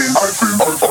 I've 0.00 0.40
been, 0.40 0.60
I've 0.60 0.80
I've. 0.80 0.89